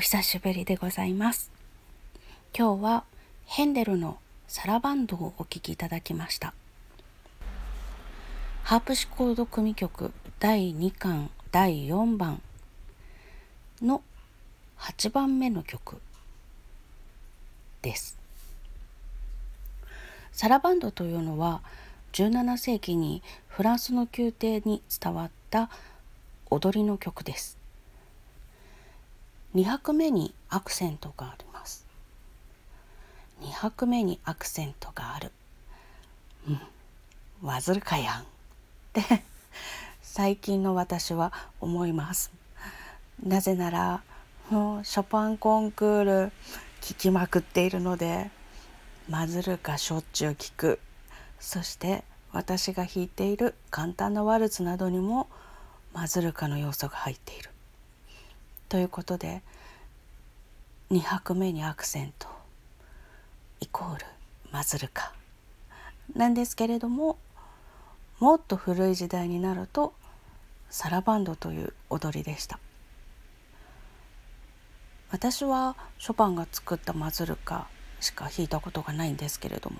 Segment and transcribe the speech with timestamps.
[0.00, 1.50] 久しぶりでございます。
[2.56, 3.04] 今日は
[3.44, 4.18] ヘンデルの
[4.48, 6.54] サラバンドをお聴きいただきました。
[8.62, 12.40] ハープシコード組曲第2巻第4番
[13.82, 14.02] の
[14.78, 16.00] 8番目の曲
[17.82, 18.18] です。
[20.32, 21.60] サラバンドというのは
[22.14, 25.68] 17世紀にフランスの宮廷に伝わった
[26.48, 27.59] 踊りの曲です。
[29.54, 31.84] 2拍目にアクセントがあります。
[33.42, 35.32] 2拍目にアクセントがある。
[36.48, 36.60] うん。
[37.46, 38.20] わずるかやん。
[38.20, 38.24] っ
[38.92, 39.22] て
[40.02, 42.30] 最近の私は思います。
[43.24, 44.02] なぜなら
[44.50, 46.32] もうショパンコンクール
[46.80, 48.30] 聴きまくっているので
[49.08, 50.80] マズルカしょっちゅう聴く。
[51.40, 55.28] そして私が弾いている簡単なワルツなどにも
[55.92, 57.49] マズルカの要素が入っている。
[58.70, 59.42] ということで
[60.90, 62.28] 2拍目にアクセント
[63.60, 64.06] イコール
[64.50, 65.12] マズルカ
[66.14, 67.18] なんですけれども
[68.20, 69.92] もっと古い時代になると
[70.70, 72.60] サラバンドという踊りでした。
[75.10, 77.66] 私はショパンが作ったマズルカ
[77.98, 79.78] しか弾いたことがないんですけれども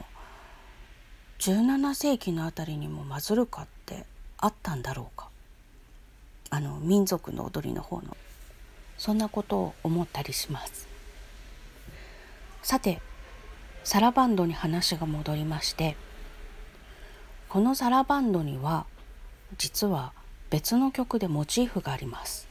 [1.39, 4.05] 17世紀のあたりにもマズルカって
[4.39, 5.29] あったんだろうか
[6.51, 8.17] あの民族の踊りの方の
[9.01, 10.87] そんなことを思ったりします。
[12.63, 13.01] さて
[13.83, 15.97] サラバンドに話が戻りまして
[17.49, 18.85] このサラバンドには
[19.57, 20.13] 実は
[20.51, 22.47] 別の曲でモチーフがあります。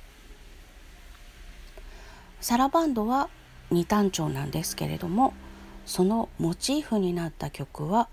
[2.42, 3.30] サラバンドは
[3.70, 5.36] 二単調なんですけれども
[5.86, 8.10] そのモチーフになった曲は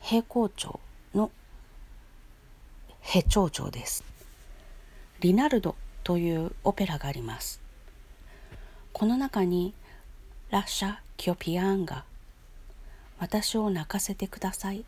[0.00, 0.78] 平行調
[1.12, 1.32] の
[3.00, 4.04] ヘ長調です。
[5.18, 5.74] リナルド
[6.04, 7.60] というオペラがあります。
[8.92, 9.74] この中に
[10.50, 12.04] ラッシャ・キョピアンガ
[13.18, 14.84] 私を泣かせてください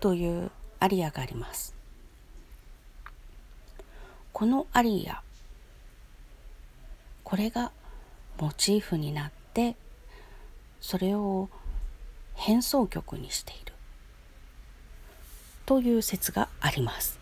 [0.00, 1.74] というアリアがあります。
[4.32, 5.22] このアリア
[7.24, 7.72] これが
[8.38, 9.74] モチーフになって
[10.80, 11.48] それを
[12.34, 13.72] 変奏曲にしている。
[15.66, 17.18] という説があります。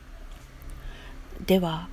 [1.46, 1.88] では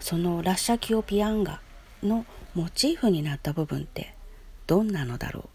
[0.00, 1.60] そのラッシャキオピアンガ
[2.02, 2.24] の
[2.54, 4.14] モチーフになった部分って
[4.66, 5.48] どんなのだろう？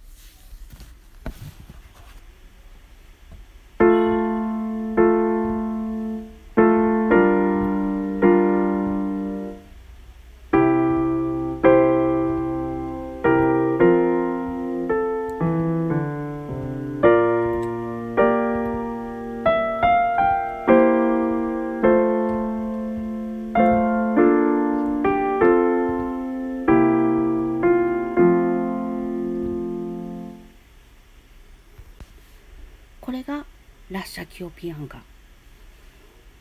[34.35, 34.99] キオピアンガ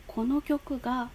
[0.07, 1.11] この曲が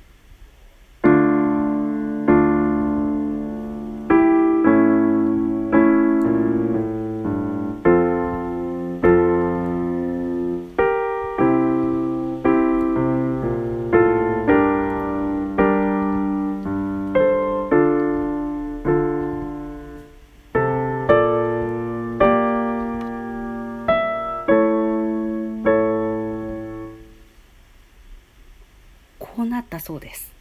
[29.60, 30.32] ったそうです。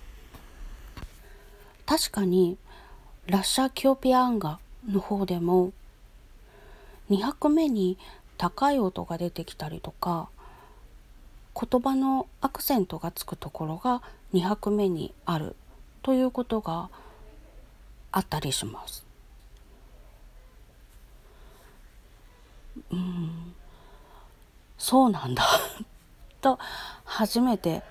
[1.86, 2.56] 確かに
[3.26, 4.58] ラッシャーキオピアンガ
[4.88, 5.72] の方でも
[7.10, 7.96] 2拍目に
[8.38, 10.28] 高い音が出てきたりとか
[11.58, 14.02] 言葉のアクセントがつくところが
[14.34, 15.56] 2拍目にある
[16.02, 16.90] ということが
[18.12, 19.06] あったりします。
[22.90, 23.54] うん。
[24.78, 25.44] そうなんだ。
[26.40, 26.58] と
[27.04, 27.82] 初めて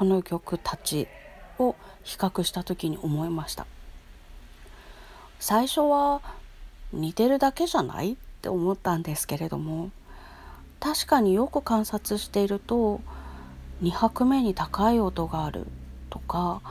[0.00, 1.08] この曲たち
[1.58, 3.66] を比較した時に思いました。
[5.38, 6.22] 最初は
[6.90, 9.90] 似てるだけじゃないって思ったんですけれども
[10.80, 13.02] 確かによく観察していると
[13.82, 15.66] 2拍目に高い音がある
[16.08, 16.62] とか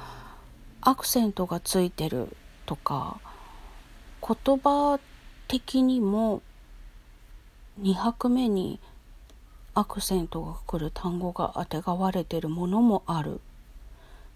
[0.81, 2.35] アクセントがついてる
[2.65, 3.19] とか
[4.27, 4.99] 言葉
[5.47, 6.41] 的にも
[7.83, 8.79] 2拍目に
[9.73, 13.39] アクセントが来る単語があてがわれてるものもある。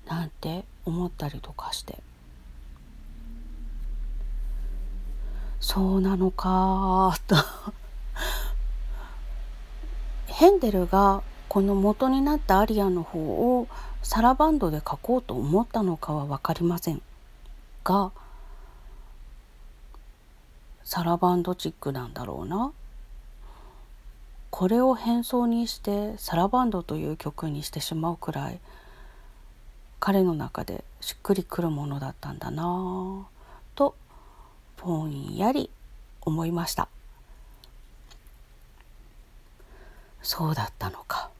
[0.06, 2.00] なんて思ったりとかして。
[5.60, 7.36] そうなのかと。
[10.28, 13.68] ヘンデルがこの元になったアリアの方を
[14.02, 17.02] サラバンドで書こうと思ったのかは分かりません
[17.84, 18.12] が
[20.84, 22.74] サラバンドチックなんだろうな。
[24.56, 28.60] これを変装にしてサラバンドという曲にしてしまうくらい
[30.00, 33.24] 彼の中でしっくりくるものだったんだなぁ
[33.74, 33.96] と
[34.78, 35.72] ぼんやり
[36.22, 36.88] 思いました
[40.22, 41.32] そうだったのか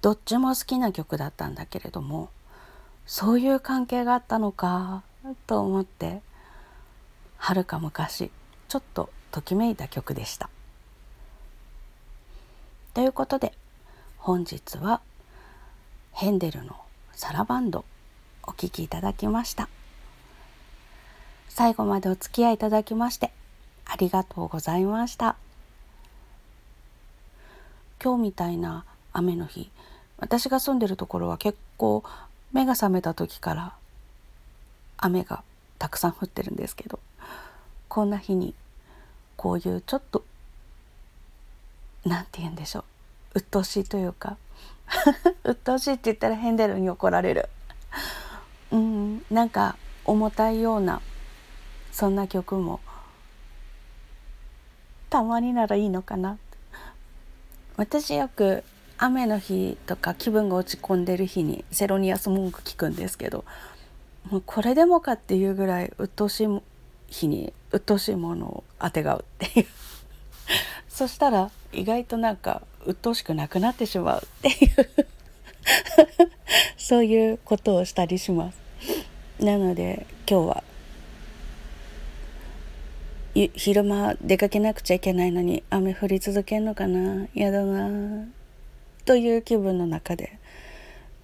[0.00, 2.30] どっちも好きな曲だったんだけれども
[3.04, 5.02] そういう関係があったのか
[5.46, 6.22] と思って
[7.36, 8.30] はるか昔
[8.68, 10.48] ちょっとときめいた曲でした。
[12.94, 13.52] ということで
[14.18, 15.00] 本日は
[16.12, 16.76] ヘンデルの
[17.12, 17.84] 「サラバンド」
[18.46, 19.68] お聴きいただきました。
[21.48, 23.32] 最後までお付き合いいただきまして
[23.84, 25.34] ありがとうございました。
[28.02, 29.70] 今日みたいな雨の日
[30.18, 32.04] 私が住んでるところは結構
[32.52, 33.74] 目が覚めた時から
[34.98, 35.42] 雨が
[35.78, 37.00] たくさん降ってるんですけど
[37.88, 38.54] こんな日に
[39.36, 40.24] こういうちょっと
[42.04, 42.84] 何て言うんでしょう
[43.34, 44.36] 鬱陶しいというか。
[45.44, 47.48] 鬱陶しいって言ったらヘンデルに怒られる。
[48.70, 49.24] うん。
[49.30, 51.00] なんか重たいような
[51.92, 52.80] そんな曲も。
[55.10, 56.38] たまにならいいのかな。
[57.76, 58.64] 私よく
[58.98, 63.44] 雨の日とか気分が落ち込んでる日にセロニアス文句聞くんですけど
[64.30, 66.60] もうこれでもかっていうぐらい鬱陶しい
[67.08, 69.66] 日に鬱陶しいものをあてがうっていう。
[70.88, 74.26] そしたら意外となんか鬱陶しくなくなってしまう。
[74.26, 75.06] っていう
[76.76, 78.58] そういうことをしたりします
[79.40, 80.64] なので今日は
[83.54, 87.26] 昼間出かけなくちゃいけないのに雨降り続けんのかな？
[87.34, 88.26] 嫌だな。
[89.04, 90.38] という気分の中で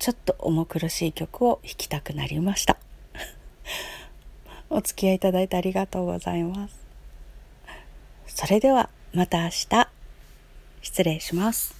[0.00, 2.78] ちょっと重苦しい曲を弾きたくなりました。
[4.70, 6.74] お付き合いいただいてありがとうございます。
[8.26, 9.99] それではまた明日。
[10.80, 11.79] 失礼します。